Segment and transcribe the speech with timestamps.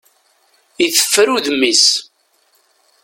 [0.85, 1.85] Iteffer udem-is.